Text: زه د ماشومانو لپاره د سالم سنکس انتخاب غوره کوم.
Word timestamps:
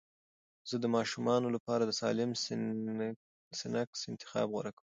زه 0.69 0.75
د 0.79 0.85
ماشومانو 0.95 1.47
لپاره 1.55 1.83
د 1.85 1.91
سالم 2.01 2.31
سنکس 3.61 3.99
انتخاب 4.11 4.47
غوره 4.53 4.71
کوم. 4.77 4.87